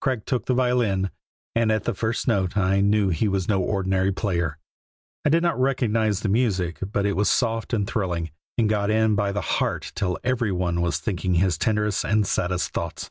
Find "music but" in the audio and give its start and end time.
6.28-7.04